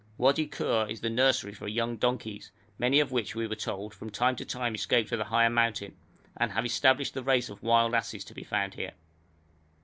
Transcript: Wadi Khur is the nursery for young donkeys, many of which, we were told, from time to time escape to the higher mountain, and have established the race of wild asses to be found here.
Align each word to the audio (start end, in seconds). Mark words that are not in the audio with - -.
Wadi 0.17 0.47
Khur 0.47 0.89
is 0.89 1.01
the 1.01 1.11
nursery 1.11 1.53
for 1.53 1.67
young 1.67 1.95
donkeys, 1.95 2.49
many 2.79 2.99
of 2.99 3.11
which, 3.11 3.35
we 3.35 3.45
were 3.45 3.53
told, 3.55 3.93
from 3.93 4.09
time 4.09 4.35
to 4.37 4.43
time 4.43 4.73
escape 4.73 5.07
to 5.09 5.15
the 5.15 5.25
higher 5.25 5.47
mountain, 5.47 5.95
and 6.35 6.53
have 6.53 6.65
established 6.65 7.13
the 7.13 7.21
race 7.21 7.49
of 7.49 7.61
wild 7.61 7.93
asses 7.93 8.23
to 8.25 8.33
be 8.33 8.43
found 8.43 8.73
here. 8.73 8.93